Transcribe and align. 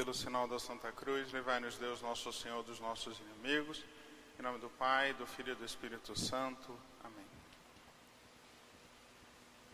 Pelo 0.00 0.14
sinal 0.14 0.48
da 0.48 0.58
Santa 0.58 0.90
Cruz, 0.90 1.30
levai-nos 1.30 1.76
Deus, 1.76 2.00
nosso 2.00 2.32
Senhor, 2.32 2.62
dos 2.62 2.80
nossos 2.80 3.20
inimigos. 3.20 3.84
Em 4.38 4.42
nome 4.42 4.58
do 4.58 4.70
Pai, 4.70 5.12
do 5.12 5.26
Filho 5.26 5.52
e 5.52 5.54
do 5.54 5.62
Espírito 5.62 6.18
Santo. 6.18 6.74
Amém. 7.04 7.26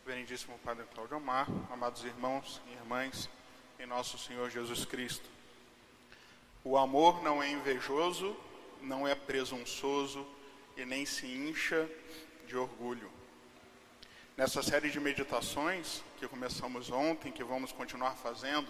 Benedíssimo 0.05 0.59
Padre 0.65 0.85
Cláudio 0.93 1.19
Omar, 1.19 1.47
amados 1.71 2.03
irmãos 2.03 2.61
e 2.67 2.73
irmãs, 2.73 3.31
em 3.79 3.87
nosso 3.87 4.19
Senhor 4.19 4.51
Jesus 4.51 4.85
Cristo. 4.85 5.31
O 6.65 6.77
amor 6.77 7.23
não 7.23 7.41
é 7.41 7.49
invejoso, 7.49 8.37
não 8.83 9.07
é 9.07 9.15
presunçoso 9.15 10.27
e 10.77 10.85
nem 10.85 11.07
se 11.07 11.25
incha 11.25 11.89
de 12.49 12.57
orgulho. 12.57 13.13
Nessa 14.37 14.61
série 14.61 14.91
de 14.91 14.99
meditações 14.99 16.03
que 16.19 16.27
começamos 16.27 16.91
ontem, 16.91 17.31
que 17.31 17.45
vamos 17.45 17.71
continuar 17.71 18.17
fazendo, 18.17 18.67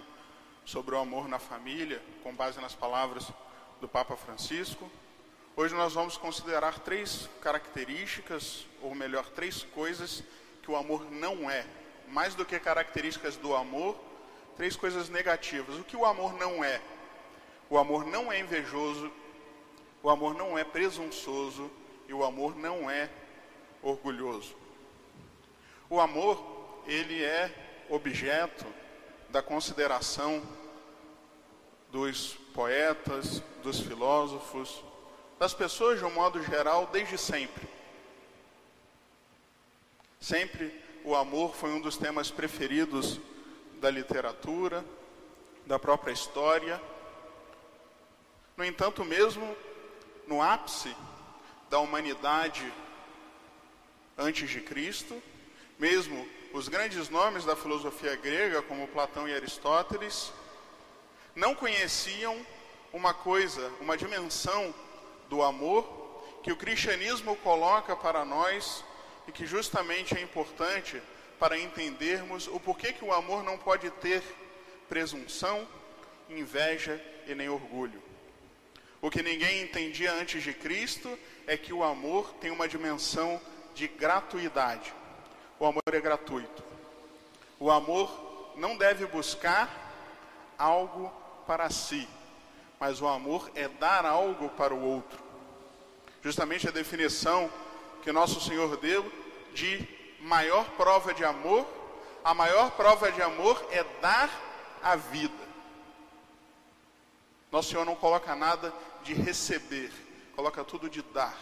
sobre 0.66 0.96
o 0.96 0.98
amor 0.98 1.28
na 1.28 1.38
família, 1.38 2.02
com 2.24 2.34
base 2.34 2.60
nas 2.60 2.74
palavras 2.74 3.30
do 3.80 3.86
Papa 3.86 4.16
Francisco, 4.16 4.90
hoje 5.56 5.72
nós 5.74 5.94
vamos 5.94 6.16
considerar 6.16 6.80
três 6.80 7.30
características, 7.40 8.66
ou 8.82 8.92
melhor, 8.92 9.28
três 9.30 9.62
coisas 9.62 10.24
que 10.62 10.70
o 10.70 10.76
amor 10.76 11.08
não 11.08 11.48
é. 11.48 11.64
Mais 12.08 12.34
do 12.34 12.44
que 12.44 12.58
características 12.58 13.36
do 13.36 13.54
amor, 13.54 13.96
três 14.56 14.74
coisas 14.74 15.08
negativas. 15.08 15.76
O 15.78 15.84
que 15.84 15.96
o 15.96 16.04
amor 16.04 16.34
não 16.34 16.64
é? 16.64 16.80
O 17.70 17.78
amor 17.78 18.04
não 18.04 18.32
é 18.32 18.40
invejoso, 18.40 19.10
o 20.02 20.10
amor 20.10 20.34
não 20.34 20.58
é 20.58 20.64
presunçoso 20.64 21.70
e 22.08 22.12
o 22.12 22.24
amor 22.24 22.56
não 22.56 22.90
é 22.90 23.08
orgulhoso. 23.82 24.56
O 25.88 26.00
amor, 26.00 26.82
ele 26.88 27.22
é 27.22 27.84
objeto 27.88 28.66
da 29.28 29.42
consideração 29.42 30.42
dos 31.90 32.34
poetas, 32.54 33.42
dos 33.62 33.80
filósofos, 33.80 34.82
das 35.38 35.52
pessoas 35.52 35.98
de 35.98 36.04
um 36.04 36.10
modo 36.10 36.42
geral 36.42 36.88
desde 36.92 37.18
sempre. 37.18 37.68
Sempre 40.20 40.72
o 41.04 41.14
amor 41.14 41.54
foi 41.54 41.70
um 41.70 41.80
dos 41.80 41.96
temas 41.96 42.30
preferidos 42.30 43.20
da 43.80 43.90
literatura, 43.90 44.84
da 45.66 45.78
própria 45.78 46.12
história. 46.12 46.80
No 48.56 48.64
entanto, 48.64 49.04
mesmo 49.04 49.56
no 50.26 50.42
ápice 50.42 50.94
da 51.70 51.78
humanidade 51.78 52.72
antes 54.16 54.48
de 54.48 54.60
Cristo, 54.60 55.22
mesmo 55.78 56.26
os 56.56 56.68
grandes 56.68 57.10
nomes 57.10 57.44
da 57.44 57.54
filosofia 57.54 58.16
grega, 58.16 58.62
como 58.62 58.88
Platão 58.88 59.28
e 59.28 59.34
Aristóteles, 59.34 60.32
não 61.34 61.54
conheciam 61.54 62.34
uma 62.94 63.12
coisa, 63.12 63.70
uma 63.78 63.94
dimensão 63.94 64.74
do 65.28 65.42
amor 65.42 65.84
que 66.42 66.50
o 66.50 66.56
cristianismo 66.56 67.36
coloca 67.36 67.94
para 67.94 68.24
nós 68.24 68.82
e 69.28 69.32
que 69.32 69.44
justamente 69.44 70.16
é 70.16 70.22
importante 70.22 71.02
para 71.38 71.58
entendermos 71.58 72.46
o 72.46 72.58
porquê 72.58 72.90
que 72.90 73.04
o 73.04 73.12
amor 73.12 73.42
não 73.42 73.58
pode 73.58 73.90
ter 73.90 74.22
presunção, 74.88 75.68
inveja 76.30 76.98
e 77.26 77.34
nem 77.34 77.50
orgulho. 77.50 78.02
O 79.02 79.10
que 79.10 79.22
ninguém 79.22 79.60
entendia 79.60 80.10
antes 80.10 80.42
de 80.42 80.54
Cristo 80.54 81.18
é 81.46 81.54
que 81.54 81.74
o 81.74 81.84
amor 81.84 82.32
tem 82.40 82.50
uma 82.50 82.66
dimensão 82.66 83.38
de 83.74 83.86
gratuidade. 83.86 84.94
O 85.58 85.66
amor 85.66 85.82
é 85.92 86.00
gratuito. 86.00 86.62
O 87.58 87.70
amor 87.70 88.52
não 88.56 88.76
deve 88.76 89.06
buscar 89.06 89.70
algo 90.58 91.12
para 91.46 91.70
si, 91.70 92.08
mas 92.78 93.00
o 93.00 93.06
amor 93.06 93.50
é 93.54 93.68
dar 93.68 94.04
algo 94.04 94.48
para 94.50 94.74
o 94.74 94.82
outro. 94.82 95.18
Justamente 96.22 96.68
a 96.68 96.72
definição 96.72 97.50
que 98.02 98.12
nosso 98.12 98.40
Senhor 98.40 98.76
deu 98.76 99.10
de 99.54 99.88
maior 100.20 100.68
prova 100.70 101.14
de 101.14 101.24
amor, 101.24 101.66
a 102.24 102.34
maior 102.34 102.72
prova 102.72 103.10
de 103.10 103.22
amor 103.22 103.64
é 103.70 103.84
dar 104.02 104.30
a 104.82 104.96
vida. 104.96 105.46
Nosso 107.50 107.70
Senhor 107.70 107.84
não 107.84 107.94
coloca 107.94 108.34
nada 108.34 108.72
de 109.02 109.14
receber, 109.14 109.90
coloca 110.34 110.62
tudo 110.64 110.90
de 110.90 111.00
dar. 111.00 111.34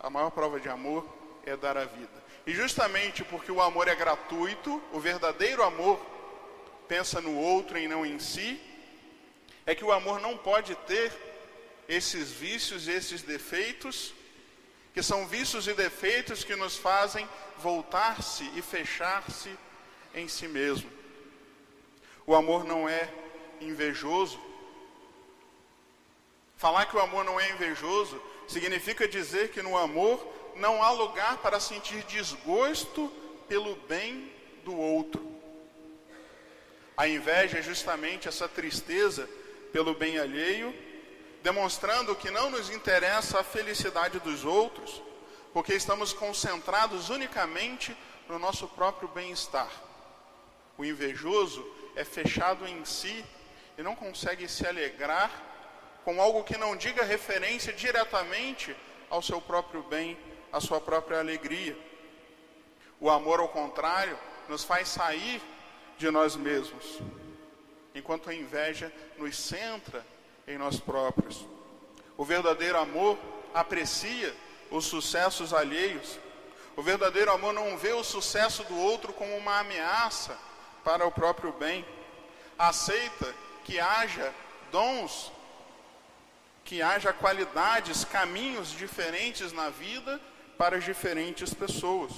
A 0.00 0.08
maior 0.08 0.30
prova 0.30 0.58
de 0.58 0.68
amor 0.68 1.06
é 1.44 1.56
dar 1.56 1.76
a 1.76 1.84
vida. 1.84 2.20
E 2.50 2.52
justamente 2.52 3.22
porque 3.22 3.52
o 3.52 3.62
amor 3.62 3.86
é 3.86 3.94
gratuito, 3.94 4.82
o 4.90 4.98
verdadeiro 4.98 5.62
amor 5.62 6.04
pensa 6.88 7.20
no 7.20 7.36
outro 7.38 7.78
e 7.78 7.86
não 7.86 8.04
em 8.04 8.18
si, 8.18 8.60
é 9.64 9.72
que 9.72 9.84
o 9.84 9.92
amor 9.92 10.20
não 10.20 10.36
pode 10.36 10.74
ter 10.74 11.12
esses 11.88 12.32
vícios 12.32 12.88
esses 12.88 13.22
defeitos, 13.22 14.12
que 14.92 15.00
são 15.00 15.28
vícios 15.28 15.68
e 15.68 15.74
defeitos 15.74 16.42
que 16.42 16.56
nos 16.56 16.76
fazem 16.76 17.28
voltar-se 17.58 18.42
e 18.56 18.60
fechar-se 18.60 19.56
em 20.12 20.26
si 20.26 20.48
mesmo. 20.48 20.90
O 22.26 22.34
amor 22.34 22.64
não 22.64 22.88
é 22.88 23.08
invejoso. 23.60 24.40
Falar 26.56 26.86
que 26.86 26.96
o 26.96 27.00
amor 27.00 27.24
não 27.24 27.38
é 27.38 27.48
invejoso 27.50 28.20
significa 28.48 29.06
dizer 29.06 29.52
que 29.52 29.62
no 29.62 29.78
amor 29.78 30.39
não 30.56 30.82
há 30.82 30.90
lugar 30.90 31.38
para 31.38 31.60
sentir 31.60 32.02
desgosto 32.04 33.08
pelo 33.48 33.76
bem 33.88 34.32
do 34.64 34.76
outro. 34.76 35.28
A 36.96 37.08
inveja 37.08 37.58
é 37.58 37.62
justamente 37.62 38.28
essa 38.28 38.48
tristeza 38.48 39.28
pelo 39.72 39.94
bem 39.94 40.18
alheio, 40.18 40.74
demonstrando 41.42 42.14
que 42.14 42.30
não 42.30 42.50
nos 42.50 42.68
interessa 42.70 43.40
a 43.40 43.44
felicidade 43.44 44.18
dos 44.20 44.44
outros, 44.44 45.02
porque 45.52 45.74
estamos 45.74 46.12
concentrados 46.12 47.08
unicamente 47.08 47.96
no 48.28 48.38
nosso 48.38 48.68
próprio 48.68 49.08
bem-estar. 49.08 49.70
O 50.76 50.84
invejoso 50.84 51.66
é 51.96 52.04
fechado 52.04 52.66
em 52.66 52.84
si 52.84 53.24
e 53.76 53.82
não 53.82 53.96
consegue 53.96 54.46
se 54.46 54.66
alegrar 54.66 55.30
com 56.04 56.20
algo 56.20 56.44
que 56.44 56.56
não 56.56 56.76
diga 56.76 57.04
referência 57.04 57.72
diretamente 57.72 58.74
ao 59.08 59.22
seu 59.22 59.40
próprio 59.40 59.82
bem 59.84 60.16
a 60.52 60.60
sua 60.60 60.80
própria 60.80 61.18
alegria. 61.18 61.76
O 63.00 63.08
amor, 63.08 63.40
ao 63.40 63.48
contrário, 63.48 64.18
nos 64.48 64.64
faz 64.64 64.88
sair 64.88 65.40
de 65.96 66.10
nós 66.10 66.36
mesmos, 66.36 66.98
enquanto 67.94 68.30
a 68.30 68.34
inveja 68.34 68.92
nos 69.16 69.36
centra 69.36 70.04
em 70.46 70.58
nós 70.58 70.78
próprios. 70.78 71.46
O 72.16 72.24
verdadeiro 72.24 72.78
amor 72.78 73.18
aprecia 73.54 74.34
os 74.70 74.84
sucessos 74.86 75.52
alheios. 75.52 76.18
O 76.76 76.82
verdadeiro 76.82 77.30
amor 77.30 77.52
não 77.52 77.76
vê 77.76 77.92
o 77.92 78.04
sucesso 78.04 78.64
do 78.64 78.76
outro 78.76 79.12
como 79.12 79.36
uma 79.36 79.60
ameaça 79.60 80.36
para 80.84 81.06
o 81.06 81.12
próprio 81.12 81.52
bem. 81.52 81.84
Aceita 82.58 83.34
que 83.64 83.78
haja 83.80 84.32
dons, 84.70 85.32
que 86.64 86.82
haja 86.82 87.12
qualidades, 87.12 88.04
caminhos 88.04 88.70
diferentes 88.70 89.52
na 89.52 89.70
vida 89.70 90.20
para 90.60 90.76
as 90.76 90.84
diferentes 90.84 91.54
pessoas. 91.54 92.12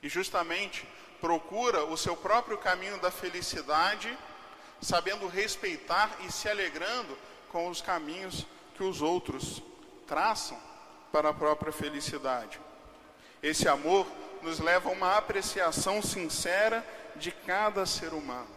E 0.00 0.08
justamente 0.08 0.86
procura 1.20 1.84
o 1.86 1.96
seu 1.96 2.16
próprio 2.16 2.56
caminho 2.56 3.00
da 3.00 3.10
felicidade, 3.10 4.16
sabendo 4.80 5.26
respeitar 5.26 6.08
e 6.20 6.30
se 6.30 6.48
alegrando 6.48 7.18
com 7.50 7.68
os 7.68 7.80
caminhos 7.80 8.46
que 8.76 8.84
os 8.84 9.02
outros 9.02 9.60
traçam 10.06 10.56
para 11.10 11.30
a 11.30 11.34
própria 11.34 11.72
felicidade. 11.72 12.60
Esse 13.42 13.66
amor 13.66 14.06
nos 14.40 14.60
leva 14.60 14.88
a 14.88 14.92
uma 14.92 15.16
apreciação 15.16 16.00
sincera 16.00 16.86
de 17.16 17.32
cada 17.32 17.84
ser 17.84 18.14
humano. 18.14 18.54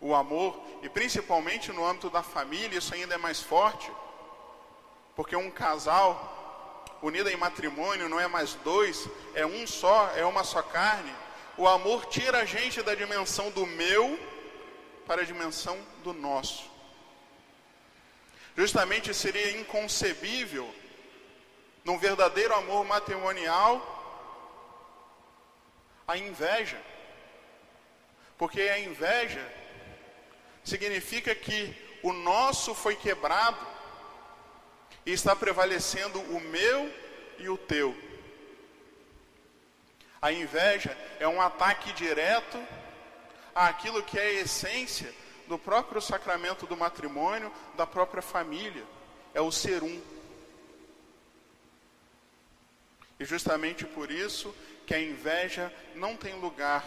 O 0.00 0.14
amor, 0.14 0.56
e 0.84 0.88
principalmente 0.88 1.72
no 1.72 1.84
âmbito 1.84 2.08
da 2.08 2.22
família, 2.22 2.78
isso 2.78 2.94
ainda 2.94 3.16
é 3.16 3.18
mais 3.18 3.40
forte, 3.40 3.90
porque 5.16 5.34
um 5.34 5.50
casal 5.50 6.38
unida 7.02 7.32
em 7.32 7.36
matrimônio 7.36 8.08
não 8.08 8.20
é 8.20 8.28
mais 8.28 8.54
dois, 8.54 9.08
é 9.34 9.44
um 9.44 9.66
só, 9.66 10.12
é 10.16 10.24
uma 10.24 10.44
só 10.44 10.62
carne. 10.62 11.12
O 11.56 11.66
amor 11.66 12.06
tira 12.06 12.38
a 12.38 12.44
gente 12.44 12.80
da 12.82 12.94
dimensão 12.94 13.50
do 13.50 13.66
meu 13.66 14.18
para 15.06 15.22
a 15.22 15.24
dimensão 15.24 15.78
do 16.04 16.12
nosso. 16.12 16.70
Justamente 18.56 19.12
seria 19.12 19.58
inconcebível, 19.58 20.72
num 21.84 21.98
verdadeiro 21.98 22.54
amor 22.54 22.84
matrimonial, 22.84 23.98
a 26.06 26.16
inveja. 26.16 26.80
Porque 28.38 28.60
a 28.60 28.78
inveja 28.78 29.44
significa 30.62 31.34
que 31.34 31.74
o 32.02 32.12
nosso 32.12 32.74
foi 32.74 32.94
quebrado 32.94 33.71
e 35.04 35.12
está 35.12 35.34
prevalecendo 35.34 36.20
o 36.20 36.40
meu 36.40 36.92
e 37.38 37.48
o 37.48 37.56
teu. 37.56 37.96
A 40.20 40.32
inveja 40.32 40.96
é 41.18 41.26
um 41.26 41.40
ataque 41.40 41.92
direto 41.92 42.58
àquilo 43.54 44.02
que 44.02 44.18
é 44.18 44.22
a 44.22 44.32
essência 44.32 45.12
do 45.48 45.58
próprio 45.58 46.00
sacramento 46.00 46.66
do 46.66 46.76
matrimônio, 46.76 47.52
da 47.76 47.86
própria 47.86 48.22
família. 48.22 48.84
É 49.34 49.40
o 49.40 49.50
ser 49.50 49.82
um. 49.82 50.00
E 53.18 53.24
justamente 53.24 53.84
por 53.84 54.10
isso 54.10 54.54
que 54.86 54.94
a 54.94 55.00
inveja 55.00 55.72
não 55.94 56.16
tem 56.16 56.34
lugar 56.40 56.84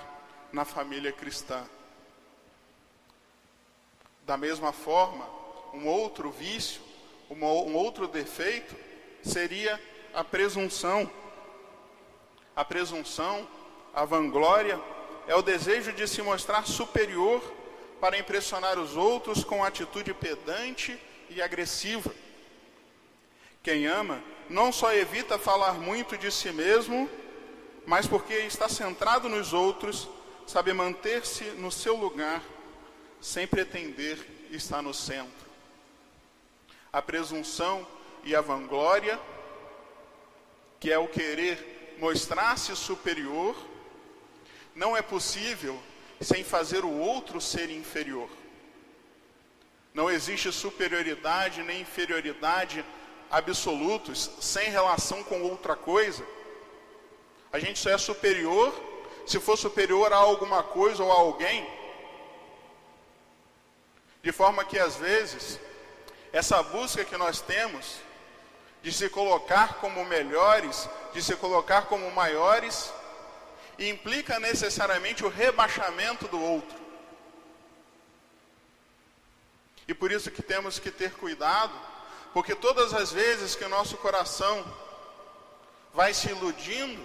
na 0.51 0.63
família 0.63 1.12
cristã. 1.12 1.67
Da 4.25 4.38
mesma 4.38 4.71
forma, 4.71 5.27
um 5.73 5.88
outro 5.88 6.31
vício, 6.31 6.81
um 7.30 7.75
outro 7.75 8.07
defeito 8.07 8.75
seria 9.24 9.80
a 10.13 10.24
presunção. 10.24 11.10
A 12.56 12.63
presunção, 12.63 13.48
a 13.94 14.06
vanglória, 14.06 14.80
é 15.27 15.36
o 15.36 15.42
desejo 15.42 15.92
de 15.92 16.07
se 16.07 16.22
mostrar 16.22 16.66
superior 16.66 17.42
para 18.00 18.18
impressionar 18.18 18.77
os 18.77 18.95
outros 18.95 19.44
com 19.44 19.63
atitude 19.63 20.13
pedante 20.13 21.00
e 21.30 21.42
agressiva. 21.42 22.13
Quem 23.63 23.88
ama 23.88 24.22
não 24.50 24.72
só 24.72 24.94
evita 24.94 25.39
falar 25.39 25.74
muito 25.74 26.18
de 26.18 26.31
si 26.31 26.51
mesmo, 26.51 27.10
mas 27.86 28.07
porque 28.07 28.33
está 28.33 28.69
centrado 28.69 29.27
nos 29.27 29.54
outros, 29.54 30.07
sabe 30.45 30.72
manter-se 30.72 31.44
no 31.45 31.72
seu 31.72 31.95
lugar, 31.95 32.44
sem 33.19 33.48
pretender 33.48 34.19
estar 34.51 34.81
no 34.81 34.94
centro. 34.94 35.44
A 36.95 37.01
presunção 37.01 37.86
e 38.24 38.33
a 38.33 38.39
vanglória, 38.39 39.19
que 40.80 40.89
é 40.89 40.97
o 40.97 41.09
querer 41.09 41.97
mostrar-se 42.00 42.74
superior, 42.74 43.53
não 44.74 44.95
é 44.95 45.01
possível 45.01 45.77
sem 46.21 46.42
fazer 46.42 46.86
o 46.86 46.97
outro 46.97 47.42
ser 47.42 47.69
inferior. 47.69 48.30
Não 49.94 50.09
existe 50.09 50.50
superioridade 50.53 51.63
nem 51.63 51.81
inferioridade 51.81 52.86
absolutos 53.30 54.31
sem 54.39 54.69
relação 54.69 55.21
com 55.21 55.44
outra 55.44 55.75
coisa. 55.75 56.25
A 57.51 57.59
gente 57.59 57.77
só 57.77 57.89
é 57.89 57.98
superior 57.98 58.74
se 59.27 59.38
for 59.41 59.57
superior 59.57 60.13
a 60.13 60.15
alguma 60.15 60.63
coisa 60.63 61.03
ou 61.03 61.12
a 61.12 61.15
alguém. 61.15 61.68
De 64.24 64.31
forma 64.31 64.63
que 64.63 64.80
às 64.80 64.95
vezes 64.95 65.59
essa 66.35 66.61
busca 66.61 67.05
que 67.05 67.15
nós 67.15 67.39
temos 67.39 67.95
de 68.83 68.91
se 68.91 69.07
colocar 69.07 69.75
como 69.75 70.03
melhores, 70.03 70.89
de 71.13 71.23
se 71.23 71.33
colocar 71.37 71.83
como 71.83 72.11
maiores, 72.11 72.91
implica 73.79 74.37
necessariamente 74.37 75.23
o 75.23 75.29
rebaixamento 75.29 76.27
do 76.27 76.41
outro. 76.41 76.77
E 79.87 79.93
por 79.93 80.11
isso 80.11 80.29
que 80.29 80.41
temos 80.41 80.77
que 80.77 80.91
ter 80.91 81.13
cuidado, 81.13 81.73
porque 82.33 82.53
todas 82.53 82.93
as 82.93 83.13
vezes 83.13 83.55
que 83.55 83.63
o 83.63 83.69
nosso 83.69 83.95
coração 83.95 84.65
vai 85.93 86.13
se 86.13 86.27
iludindo 86.27 87.01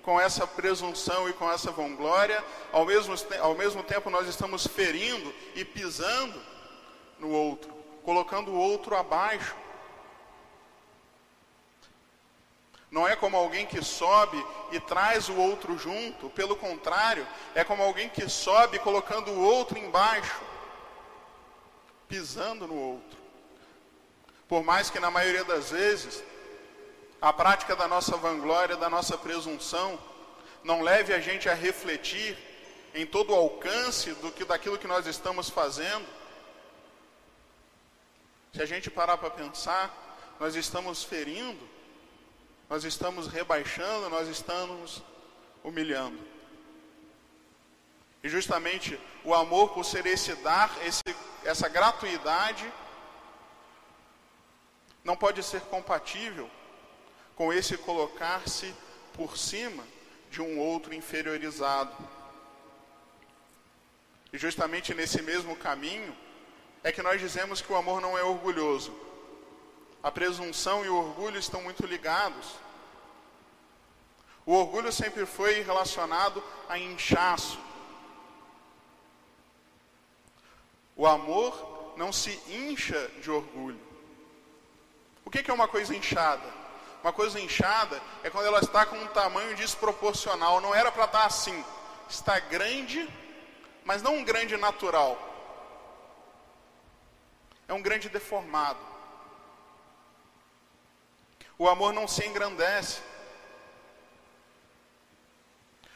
com 0.00 0.20
essa 0.20 0.46
presunção 0.46 1.28
e 1.28 1.32
com 1.32 1.50
essa 1.50 1.72
vanglória, 1.72 2.42
ao 2.70 2.86
mesmo, 2.86 3.16
ao 3.40 3.56
mesmo 3.56 3.82
tempo 3.82 4.10
nós 4.10 4.28
estamos 4.28 4.64
ferindo 4.64 5.34
e 5.56 5.64
pisando 5.64 6.40
no 7.18 7.30
outro, 7.30 7.79
colocando 8.04 8.50
o 8.50 8.58
outro 8.58 8.96
abaixo. 8.96 9.54
Não 12.90 13.06
é 13.06 13.14
como 13.14 13.36
alguém 13.36 13.66
que 13.66 13.84
sobe 13.84 14.44
e 14.72 14.80
traz 14.80 15.28
o 15.28 15.36
outro 15.36 15.78
junto, 15.78 16.28
pelo 16.30 16.56
contrário, 16.56 17.26
é 17.54 17.62
como 17.62 17.82
alguém 17.82 18.08
que 18.08 18.28
sobe 18.28 18.78
colocando 18.80 19.30
o 19.30 19.40
outro 19.40 19.78
embaixo, 19.78 20.40
pisando 22.08 22.66
no 22.66 22.74
outro. 22.74 23.18
Por 24.48 24.64
mais 24.64 24.90
que 24.90 24.98
na 24.98 25.10
maioria 25.10 25.44
das 25.44 25.70
vezes 25.70 26.24
a 27.22 27.32
prática 27.32 27.76
da 27.76 27.86
nossa 27.86 28.16
vanglória, 28.16 28.76
da 28.76 28.90
nossa 28.90 29.16
presunção, 29.16 29.98
não 30.64 30.82
leve 30.82 31.12
a 31.12 31.20
gente 31.20 31.48
a 31.48 31.54
refletir 31.54 32.36
em 32.94 33.06
todo 33.06 33.32
o 33.32 33.36
alcance 33.36 34.12
do 34.14 34.32
que 34.32 34.44
daquilo 34.44 34.78
que 34.78 34.86
nós 34.86 35.06
estamos 35.06 35.48
fazendo. 35.48 36.06
Se 38.52 38.62
a 38.62 38.66
gente 38.66 38.90
parar 38.90 39.16
para 39.16 39.30
pensar, 39.30 40.36
nós 40.38 40.54
estamos 40.54 41.04
ferindo 41.04 41.68
nós 42.70 42.84
estamos 42.84 43.26
rebaixando, 43.26 44.08
nós 44.08 44.28
estamos 44.28 45.02
humilhando. 45.64 46.20
E 48.22 48.28
justamente 48.28 48.96
o 49.24 49.34
amor, 49.34 49.70
por 49.70 49.84
ser 49.84 50.06
esse 50.06 50.36
dar, 50.36 50.70
esse, 50.86 51.02
essa 51.42 51.68
gratuidade, 51.68 52.72
não 55.02 55.16
pode 55.16 55.42
ser 55.42 55.62
compatível 55.62 56.48
com 57.34 57.52
esse 57.52 57.76
colocar-se 57.76 58.72
por 59.14 59.36
cima 59.36 59.82
de 60.30 60.40
um 60.40 60.60
outro 60.60 60.94
inferiorizado. 60.94 61.92
E 64.32 64.38
justamente 64.38 64.94
nesse 64.94 65.20
mesmo 65.22 65.56
caminho 65.56 66.16
é 66.82 66.90
que 66.90 67.02
nós 67.02 67.20
dizemos 67.20 67.60
que 67.60 67.72
o 67.72 67.76
amor 67.76 68.00
não 68.00 68.16
é 68.16 68.22
orgulhoso. 68.22 68.94
A 70.02 70.10
presunção 70.10 70.84
e 70.84 70.88
o 70.88 70.96
orgulho 70.96 71.38
estão 71.38 71.62
muito 71.62 71.84
ligados. 71.86 72.54
O 74.46 74.54
orgulho 74.54 74.90
sempre 74.90 75.26
foi 75.26 75.62
relacionado 75.62 76.42
a 76.68 76.78
inchaço. 76.78 77.58
O 80.96 81.06
amor 81.06 81.94
não 81.96 82.12
se 82.12 82.30
incha 82.48 83.08
de 83.22 83.30
orgulho. 83.30 83.80
O 85.24 85.30
que 85.30 85.50
é 85.50 85.54
uma 85.54 85.68
coisa 85.68 85.94
inchada? 85.94 86.42
Uma 87.02 87.12
coisa 87.12 87.38
inchada 87.38 88.00
é 88.22 88.30
quando 88.30 88.46
ela 88.46 88.60
está 88.60 88.84
com 88.84 88.96
um 88.96 89.06
tamanho 89.08 89.54
desproporcional. 89.54 90.60
Não 90.60 90.74
era 90.74 90.90
para 90.90 91.04
estar 91.04 91.24
assim. 91.24 91.64
Está 92.08 92.38
grande, 92.40 93.08
mas 93.84 94.02
não 94.02 94.16
um 94.16 94.24
grande 94.24 94.56
natural. 94.56 95.29
É 97.70 97.72
um 97.72 97.80
grande 97.80 98.08
deformado. 98.08 98.80
O 101.56 101.68
amor 101.68 101.92
não 101.92 102.08
se 102.08 102.26
engrandece. 102.26 103.00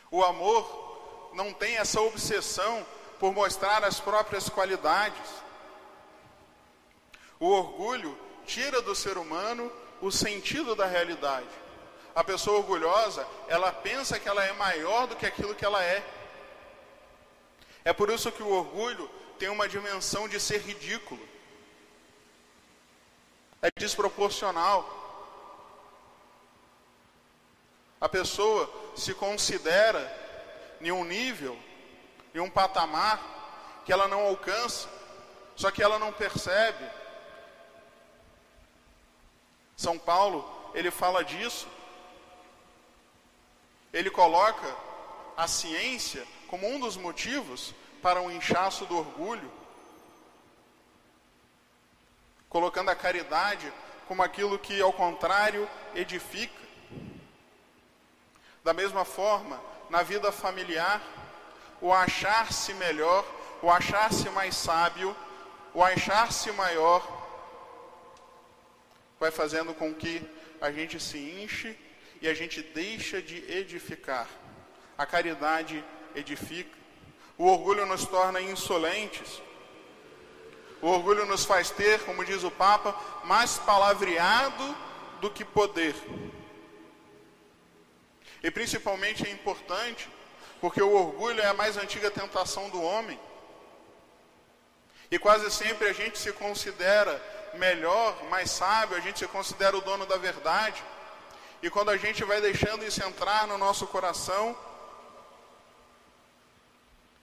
O 0.09 0.23
amor 0.23 1.33
não 1.35 1.53
tem 1.53 1.77
essa 1.77 2.01
obsessão 2.01 2.87
por 3.19 3.35
mostrar 3.35 3.83
as 3.83 3.99
próprias 3.99 4.49
qualidades. 4.49 5.29
O 7.41 7.49
orgulho 7.49 8.17
tira 8.47 8.81
do 8.81 8.95
ser 8.95 9.19
humano 9.19 9.69
o 10.01 10.13
sentido 10.13 10.77
da 10.77 10.87
realidade. 10.87 11.49
A 12.15 12.23
pessoa 12.23 12.59
orgulhosa, 12.59 13.27
ela 13.49 13.73
pensa 13.73 14.21
que 14.21 14.29
ela 14.29 14.45
é 14.45 14.53
maior 14.53 15.09
do 15.09 15.17
que 15.17 15.27
aquilo 15.27 15.57
que 15.57 15.65
ela 15.65 15.83
é. 15.83 16.07
É 17.85 17.93
por 17.93 18.11
isso 18.11 18.31
que 18.31 18.45
o 18.45 18.53
orgulho 18.53 19.11
tem 19.41 19.49
uma 19.49 19.69
dimensão 19.69 20.29
de 20.29 20.39
ser 20.39 20.61
ridículo. 20.61 21.34
É 23.65 23.71
desproporcional. 23.81 24.79
A 27.99 28.07
pessoa 28.07 28.71
se 28.95 29.15
considera 29.15 30.03
em 30.83 30.93
um 30.93 31.03
nível, 31.03 31.59
em 32.35 32.41
um 32.41 32.51
patamar 32.51 33.83
que 33.87 33.91
ela 33.91 34.07
não 34.07 34.21
alcança, 34.27 34.87
só 35.57 35.71
que 35.71 35.83
ela 35.83 35.99
não 35.99 36.13
percebe. 36.13 36.85
São 39.75 39.99
Paulo, 39.99 40.45
ele 40.75 40.91
fala 40.91 41.25
disso. 41.25 41.67
Ele 43.95 44.11
coloca 44.11 44.77
a 45.39 45.49
ciência 45.49 46.23
como 46.49 46.69
um 46.69 46.79
dos 46.79 46.99
motivos 46.99 47.75
para 48.03 48.21
um 48.21 48.31
inchaço 48.31 48.85
do 48.85 48.99
orgulho, 48.99 49.51
colocando 52.55 52.89
a 52.89 52.95
caridade 52.95 53.73
como 54.07 54.23
aquilo 54.23 54.57
que, 54.61 54.81
ao 54.81 54.93
contrário, 54.93 55.69
edifica. 55.93 56.63
Da 58.63 58.73
mesma 58.73 59.05
forma, 59.05 59.61
na 59.91 60.05
vida 60.05 60.31
familiar, 60.31 61.03
o 61.81 61.93
achar-se 61.93 62.73
melhor, 62.75 63.27
o 63.61 63.69
achar-se 63.69 64.31
mais 64.31 64.55
sábio, 64.55 65.17
o 65.75 65.83
achar-se 65.83 66.53
maior, 66.53 67.03
vai 69.19 69.33
fazendo 69.33 69.75
com 69.75 69.93
que 69.93 70.23
a 70.61 70.71
gente 70.71 71.01
se 71.01 71.19
enche 71.19 71.77
e 72.23 72.29
a 72.29 72.35
gente 72.35 72.63
deixa 72.63 73.21
de 73.21 73.37
edificar. 73.53 74.29
A 74.97 75.05
caridade 75.05 75.85
edifica. 76.15 76.79
O 77.37 77.49
orgulho 77.49 77.85
nos 77.85 78.07
torna 78.07 78.41
insolentes. 78.41 79.43
O 80.85 80.89
orgulho 80.89 81.25
nos 81.25 81.47
faz 81.47 81.71
ter, 81.71 82.05
como 82.05 82.27
diz 82.27 82.45
o 82.45 82.51
Papa, 82.51 82.95
mais 83.25 83.57
palavreado 83.57 84.77
do 85.19 85.31
que 85.31 85.43
poder. 85.43 85.95
E 88.43 88.51
principalmente 88.51 89.27
é 89.27 89.31
importante 89.31 90.07
porque 90.61 90.83
o 90.83 90.93
orgulho 90.95 91.41
é 91.41 91.47
a 91.47 91.55
mais 91.55 91.79
antiga 91.79 92.11
tentação 92.11 92.69
do 92.69 92.83
homem. 92.83 93.19
E 95.11 95.19
quase 95.19 95.51
sempre 95.51 95.89
a 95.89 95.95
gente 95.95 96.19
se 96.19 96.31
considera 96.35 97.15
melhor, 97.55 98.23
mais 98.25 98.51
sábio, 98.51 98.99
a 98.99 99.01
gente 99.01 99.21
se 99.21 99.27
considera 99.27 99.75
o 99.79 99.81
dono 99.81 100.05
da 100.05 100.19
verdade. 100.19 100.85
E 101.63 101.71
quando 101.71 101.93
a 101.93 101.97
gente 101.97 102.23
vai 102.25 102.43
deixando 102.43 102.85
isso 102.85 103.03
entrar 103.03 103.47
no 103.47 103.57
nosso 103.57 103.87
coração, 103.87 104.55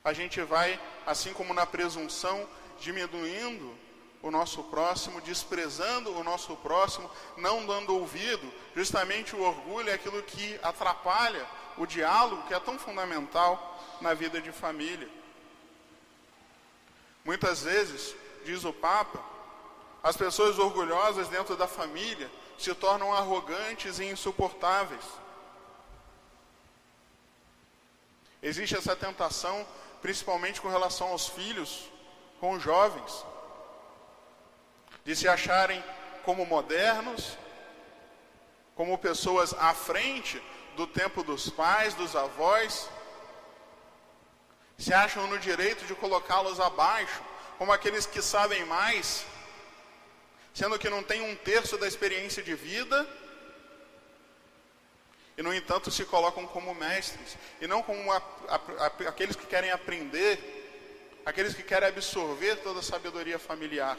a 0.03 0.13
gente 0.13 0.41
vai, 0.41 0.79
assim 1.05 1.31
como 1.31 1.53
na 1.53 1.67
presunção, 1.67 2.49
diminuindo 2.81 3.73
o 4.21 4.29
nosso 4.29 4.63
próximo, 4.63 5.21
desprezando 5.21 6.15
o 6.17 6.23
nosso 6.23 6.55
próximo, 6.57 7.09
não 7.37 7.65
dando 7.65 7.95
ouvido. 7.95 8.51
Justamente 8.75 9.35
o 9.35 9.41
orgulho 9.41 9.89
é 9.89 9.93
aquilo 9.93 10.21
que 10.23 10.59
atrapalha 10.61 11.47
o 11.77 11.85
diálogo, 11.85 12.43
que 12.47 12.53
é 12.53 12.59
tão 12.59 12.77
fundamental 12.77 13.79
na 14.01 14.13
vida 14.13 14.41
de 14.41 14.51
família. 14.51 15.09
Muitas 17.23 17.63
vezes, 17.63 18.15
diz 18.43 18.65
o 18.65 18.73
Papa, 18.73 19.23
as 20.03 20.17
pessoas 20.17 20.57
orgulhosas 20.57 21.27
dentro 21.27 21.55
da 21.55 21.67
família 21.67 22.29
se 22.57 22.73
tornam 22.73 23.13
arrogantes 23.13 23.99
e 23.99 24.05
insuportáveis. 24.05 25.05
Existe 28.41 28.75
essa 28.75 28.95
tentação, 28.95 29.67
principalmente 30.01 30.59
com 30.59 30.67
relação 30.67 31.09
aos 31.09 31.27
filhos, 31.27 31.90
com 32.41 32.53
os 32.53 32.63
jovens, 32.63 33.23
de 35.05 35.15
se 35.15 35.27
acharem 35.27 35.81
como 36.25 36.43
modernos, 36.43 37.37
como 38.75 38.97
pessoas 38.97 39.53
à 39.53 39.75
frente 39.75 40.41
do 40.75 40.87
tempo 40.87 41.23
dos 41.23 41.51
pais, 41.51 41.93
dos 41.93 42.15
avós, 42.15 42.89
se 44.75 44.91
acham 44.91 45.27
no 45.27 45.37
direito 45.37 45.85
de 45.85 45.93
colocá-los 45.93 46.59
abaixo, 46.59 47.21
como 47.59 47.71
aqueles 47.71 48.07
que 48.07 48.23
sabem 48.23 48.65
mais, 48.65 49.23
sendo 50.51 50.79
que 50.79 50.89
não 50.89 51.03
têm 51.03 51.21
um 51.21 51.35
terço 51.35 51.77
da 51.77 51.87
experiência 51.87 52.41
de 52.41 52.55
vida, 52.55 53.07
e 55.37 55.43
no 55.43 55.53
entanto 55.53 55.91
se 55.91 56.05
colocam 56.05 56.47
como 56.47 56.73
mestres, 56.73 57.37
e 57.61 57.67
não 57.67 57.83
como 57.83 58.11
a, 58.11 58.17
a, 58.17 58.55
a, 58.55 59.09
aqueles 59.09 59.35
que 59.35 59.45
querem 59.45 59.69
aprender, 59.69 60.60
aqueles 61.25 61.53
que 61.53 61.63
querem 61.63 61.89
absorver 61.89 62.57
toda 62.57 62.79
a 62.79 62.83
sabedoria 62.83 63.39
familiar. 63.39 63.97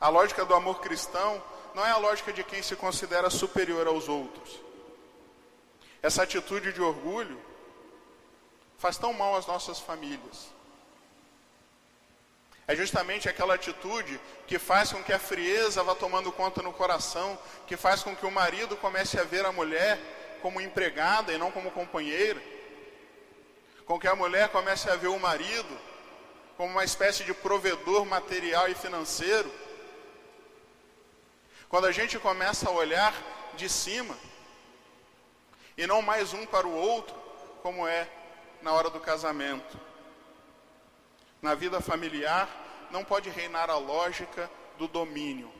A 0.00 0.08
lógica 0.08 0.44
do 0.44 0.54
amor 0.54 0.80
cristão 0.80 1.42
não 1.74 1.84
é 1.84 1.90
a 1.90 1.96
lógica 1.96 2.32
de 2.32 2.44
quem 2.44 2.62
se 2.62 2.76
considera 2.76 3.30
superior 3.30 3.86
aos 3.86 4.08
outros. 4.08 4.60
Essa 6.02 6.22
atitude 6.22 6.72
de 6.72 6.82
orgulho 6.82 7.40
faz 8.78 8.98
tão 8.98 9.12
mal 9.12 9.34
às 9.34 9.46
nossas 9.46 9.80
famílias. 9.80 10.52
É 12.66 12.74
justamente 12.74 13.28
aquela 13.28 13.54
atitude 13.54 14.20
que 14.46 14.58
faz 14.58 14.92
com 14.92 15.02
que 15.02 15.12
a 15.12 15.18
frieza 15.18 15.82
vá 15.82 15.94
tomando 15.94 16.32
conta 16.32 16.62
no 16.62 16.72
coração, 16.72 17.38
que 17.66 17.76
faz 17.76 18.02
com 18.02 18.16
que 18.16 18.24
o 18.24 18.30
marido 18.30 18.76
comece 18.76 19.18
a 19.18 19.24
ver 19.24 19.44
a 19.44 19.52
mulher 19.52 19.98
como 20.40 20.60
empregada 20.60 21.32
e 21.32 21.38
não 21.38 21.50
como 21.50 21.70
companheira, 21.70 22.42
com 23.86 23.98
que 23.98 24.08
a 24.08 24.14
mulher 24.14 24.48
comece 24.48 24.88
a 24.88 24.96
ver 24.96 25.08
o 25.08 25.18
marido 25.18 25.78
como 26.56 26.70
uma 26.70 26.84
espécie 26.84 27.24
de 27.24 27.34
provedor 27.34 28.04
material 28.06 28.68
e 28.68 28.74
financeiro, 28.74 29.52
quando 31.68 31.86
a 31.86 31.92
gente 31.92 32.18
começa 32.18 32.68
a 32.68 32.72
olhar 32.72 33.12
de 33.56 33.68
cima 33.68 34.16
e 35.76 35.86
não 35.86 36.00
mais 36.00 36.32
um 36.32 36.46
para 36.46 36.66
o 36.66 36.74
outro, 36.74 37.14
como 37.62 37.86
é 37.86 38.08
na 38.62 38.72
hora 38.72 38.88
do 38.88 39.00
casamento. 39.00 39.78
Na 41.42 41.54
vida 41.54 41.80
familiar 41.80 42.48
não 42.90 43.04
pode 43.04 43.28
reinar 43.28 43.68
a 43.68 43.76
lógica 43.76 44.48
do 44.78 44.86
domínio. 44.86 45.52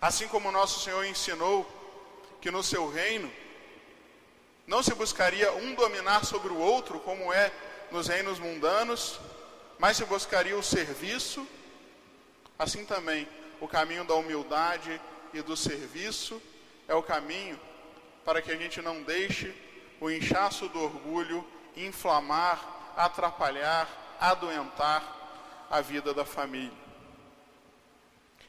Assim 0.00 0.26
como 0.28 0.50
nosso 0.50 0.80
Senhor 0.80 1.04
ensinou 1.04 1.66
que 2.40 2.50
no 2.50 2.62
seu 2.62 2.90
reino 2.90 3.30
não 4.68 4.82
se 4.82 4.94
buscaria 4.94 5.50
um 5.54 5.74
dominar 5.74 6.26
sobre 6.26 6.52
o 6.52 6.58
outro, 6.58 7.00
como 7.00 7.32
é 7.32 7.50
nos 7.90 8.06
reinos 8.06 8.38
mundanos, 8.38 9.18
mas 9.78 9.96
se 9.96 10.04
buscaria 10.04 10.56
o 10.56 10.62
serviço, 10.62 11.48
assim 12.58 12.84
também 12.84 13.26
o 13.62 13.66
caminho 13.66 14.04
da 14.04 14.14
humildade 14.14 15.00
e 15.32 15.40
do 15.40 15.56
serviço 15.56 16.40
é 16.86 16.94
o 16.94 17.02
caminho 17.02 17.58
para 18.26 18.42
que 18.42 18.52
a 18.52 18.56
gente 18.56 18.82
não 18.82 19.02
deixe 19.02 19.54
o 20.02 20.10
inchaço 20.10 20.68
do 20.68 20.82
orgulho 20.82 21.42
inflamar, 21.74 22.92
atrapalhar, 22.94 23.88
adoentar 24.20 25.02
a 25.70 25.80
vida 25.80 26.12
da 26.12 26.26
família. 26.26 26.76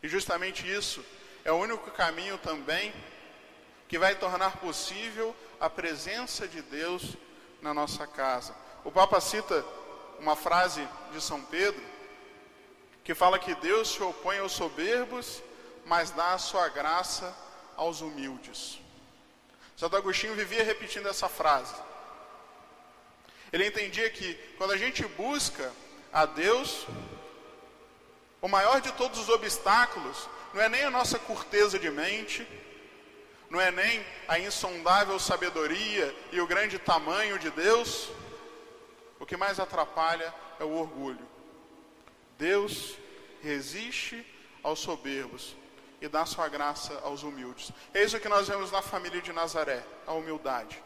E 0.04 0.08
justamente 0.10 0.70
isso 0.70 1.04
é 1.46 1.52
o 1.52 1.56
único 1.56 1.90
caminho 1.92 2.38
também 2.40 2.94
que 3.90 3.98
vai 3.98 4.16
tornar 4.16 4.58
possível 4.58 5.36
a 5.60 5.68
presença 5.68 6.48
de 6.48 6.62
Deus 6.62 7.18
na 7.60 7.74
nossa 7.74 8.06
casa. 8.06 8.56
O 8.86 8.92
Papa 8.92 9.20
cita 9.20 9.66
uma 10.20 10.36
frase 10.36 10.88
de 11.12 11.20
São 11.20 11.42
Pedro 11.42 11.84
que 13.04 13.16
fala 13.16 13.40
que 13.40 13.56
Deus 13.56 13.90
se 13.90 14.04
opõe 14.04 14.38
aos 14.38 14.52
soberbos, 14.52 15.42
mas 15.88 16.12
dá 16.12 16.34
a 16.34 16.38
sua 16.38 16.70
graça 16.70 17.36
aos 17.76 18.02
humildes. 18.02 18.80
Santo 19.76 19.96
Agostinho 19.96 20.36
vivia 20.36 20.64
repetindo 20.64 21.10
essa 21.10 21.28
frase. 21.28 21.74
Ele 23.52 23.66
entendia 23.66 24.08
que 24.12 24.36
quando 24.60 24.72
a 24.72 24.78
gente 24.78 25.04
busca 25.08 25.74
a 26.14 26.28
Deus, 26.28 26.86
o 28.40 28.48
maior 28.48 28.82
de 28.82 28.92
todos 28.92 29.18
os 29.18 29.30
obstáculos 29.30 30.30
não 30.54 30.62
é 30.62 30.70
nem 30.70 30.84
a 30.84 30.92
nossa 30.92 31.18
curteza 31.18 31.80
de 31.80 31.90
mente, 31.90 32.48
não 33.50 33.60
é 33.60 33.72
nem 33.72 34.06
a 34.28 34.38
insondável 34.40 35.18
sabedoria 35.20 36.16
e 36.32 36.40
o 36.40 36.48
grande 36.48 36.78
tamanho 36.78 37.40
de 37.40 37.50
Deus, 37.50 38.10
o 39.20 39.26
que 39.26 39.36
mais 39.36 39.60
atrapalha 39.60 40.34
é 40.60 40.64
o 40.64 40.72
orgulho. 40.72 41.28
Deus 42.38 42.96
resiste 43.42 44.26
aos 44.62 44.80
soberbos 44.80 45.56
e 46.02 46.08
dá 46.08 46.26
sua 46.26 46.48
graça 46.48 47.00
aos 47.04 47.24
humildes. 47.24 47.72
É 47.94 48.04
isso 48.04 48.20
que 48.20 48.30
nós 48.30 48.48
vemos 48.48 48.72
na 48.72 48.82
família 48.82 49.22
de 49.22 49.34
Nazaré, 49.34 49.84
a 50.06 50.14
humildade. 50.14 50.82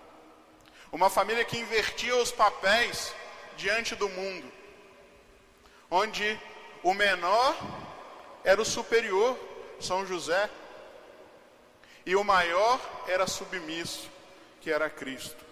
Uma 0.92 1.10
família 1.10 1.44
que 1.44 1.58
invertia 1.58 2.16
os 2.18 2.32
papéis 2.32 3.14
diante 3.58 3.96
do 3.96 4.10
mundo, 4.10 4.52
onde 5.90 6.40
o 6.82 6.94
menor 6.94 7.56
era 8.44 8.62
o 8.62 8.66
superior, 8.66 9.38
São 9.80 10.06
José, 10.06 10.50
e 12.06 12.16
o 12.16 12.24
maior 12.24 12.80
era 13.08 13.28
submisso, 13.28 14.10
que 14.62 14.72
era 14.72 14.90
Cristo. 14.90 15.44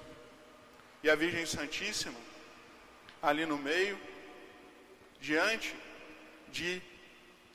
E 1.04 1.10
a 1.10 1.16
Virgem 1.16 1.46
Santíssima, 1.46 2.18
ali 3.22 3.46
no 3.46 3.58
meio, 3.58 3.98
diante 5.20 5.76
de 6.50 6.82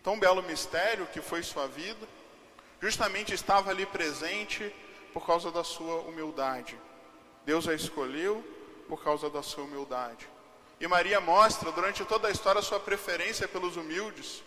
tão 0.03 0.19
belo 0.19 0.43
mistério 0.43 1.07
que 1.12 1.21
foi 1.21 1.43
sua 1.43 1.67
vida, 1.67 2.07
justamente 2.81 3.35
estava 3.35 3.71
ali 3.71 3.85
presente 3.87 4.75
por 5.12 5.26
causa 5.26 5.50
da 5.50 5.65
sua 5.65 6.00
humildade. 6.03 6.79
Deus 7.45 7.69
a 7.69 7.75
escolheu 7.75 8.45
por 8.88 9.03
causa 9.03 9.29
da 9.29 9.43
sua 9.43 9.65
humildade. 9.65 10.29
E 10.81 10.87
Maria 10.87 11.21
mostra 11.21 11.73
durante 11.73 12.05
toda 12.05 12.29
a 12.29 12.31
história 12.31 12.61
sua 12.61 12.79
preferência 12.79 13.49
pelos 13.49 13.76
humildes, 13.76 14.43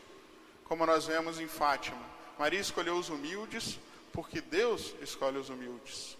como 0.65 0.85
nós 0.85 1.07
vemos 1.07 1.39
em 1.39 1.47
Fátima. 1.47 2.01
Maria 2.37 2.59
escolheu 2.59 2.95
os 2.95 3.09
humildes 3.09 3.79
porque 4.19 4.41
Deus 4.41 4.93
escolhe 5.01 5.37
os 5.37 5.47
humildes. 5.47 6.17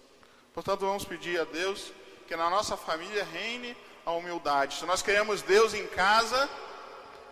Portanto, 0.54 0.86
vamos 0.86 1.04
pedir 1.04 1.38
a 1.38 1.44
Deus 1.44 1.92
que 2.26 2.34
na 2.34 2.48
nossa 2.48 2.74
família 2.74 3.22
reine 3.24 3.76
a 4.06 4.12
humildade. 4.12 4.76
Se 4.76 4.86
nós 4.86 5.02
queremos 5.02 5.42
Deus 5.42 5.74
em 5.74 5.86
casa, 5.86 6.48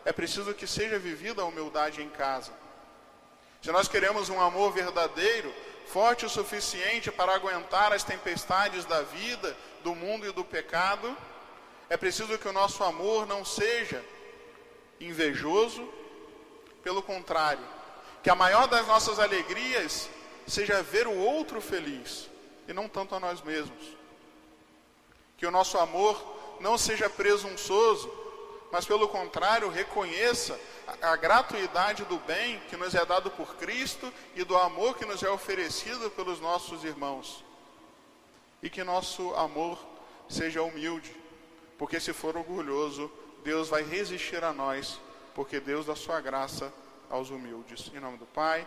é 0.04 0.12
preciso 0.12 0.52
que 0.52 0.66
seja 0.66 0.98
vivida 0.98 1.40
a 1.40 1.46
humildade 1.46 2.02
em 2.02 2.10
casa. 2.10 2.52
Se 3.62 3.72
nós 3.72 3.88
queremos 3.88 4.28
um 4.28 4.38
amor 4.42 4.70
verdadeiro, 4.70 5.50
forte 5.86 6.26
o 6.26 6.28
suficiente 6.28 7.10
para 7.10 7.34
aguentar 7.34 7.94
as 7.94 8.04
tempestades 8.04 8.84
da 8.84 9.00
vida, 9.00 9.56
do 9.82 9.94
mundo 9.94 10.26
e 10.26 10.32
do 10.32 10.44
pecado, 10.44 11.16
é 11.88 11.96
preciso 11.96 12.36
que 12.36 12.46
o 12.46 12.52
nosso 12.52 12.84
amor 12.84 13.26
não 13.26 13.42
seja 13.42 14.04
invejoso, 15.00 15.88
pelo 16.82 17.02
contrário, 17.02 17.64
que 18.22 18.28
a 18.28 18.34
maior 18.34 18.66
das 18.66 18.86
nossas 18.86 19.18
alegrias 19.18 20.10
seja 20.48 20.82
ver 20.82 21.06
o 21.06 21.16
outro 21.16 21.60
feliz 21.60 22.28
e 22.66 22.72
não 22.72 22.88
tanto 22.88 23.14
a 23.14 23.20
nós 23.20 23.42
mesmos. 23.42 23.96
Que 25.36 25.46
o 25.46 25.50
nosso 25.50 25.78
amor 25.78 26.58
não 26.60 26.76
seja 26.76 27.08
presunçoso, 27.08 28.10
mas 28.72 28.84
pelo 28.84 29.08
contrário, 29.08 29.68
reconheça 29.68 30.58
a, 30.86 31.12
a 31.12 31.16
gratuidade 31.16 32.04
do 32.04 32.18
bem 32.18 32.60
que 32.68 32.76
nos 32.76 32.94
é 32.94 33.04
dado 33.04 33.30
por 33.30 33.56
Cristo 33.56 34.12
e 34.34 34.44
do 34.44 34.56
amor 34.56 34.96
que 34.96 35.06
nos 35.06 35.22
é 35.22 35.30
oferecido 35.30 36.10
pelos 36.10 36.40
nossos 36.40 36.84
irmãos. 36.84 37.44
E 38.62 38.68
que 38.68 38.82
nosso 38.82 39.34
amor 39.34 39.78
seja 40.28 40.62
humilde, 40.62 41.14
porque 41.78 42.00
se 42.00 42.12
for 42.12 42.36
orgulhoso, 42.36 43.10
Deus 43.44 43.68
vai 43.68 43.82
resistir 43.82 44.42
a 44.42 44.52
nós, 44.52 45.00
porque 45.34 45.60
Deus 45.60 45.86
dá 45.86 45.94
sua 45.94 46.20
graça 46.20 46.72
aos 47.08 47.30
humildes. 47.30 47.90
Em 47.94 48.00
nome 48.00 48.18
do 48.18 48.26
Pai, 48.26 48.66